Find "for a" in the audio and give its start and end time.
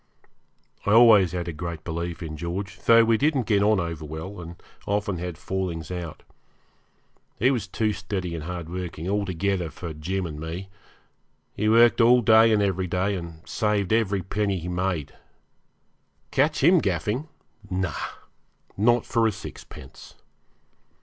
19.05-19.31